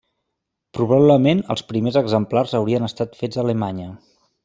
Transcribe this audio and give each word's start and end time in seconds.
Probablement 0.77 1.45
els 1.55 1.63
primers 1.73 2.01
exemplars 2.03 2.57
haurien 2.61 2.91
estat 2.91 3.23
fets 3.25 3.41
a 3.43 3.47
Alemanya. 3.49 3.91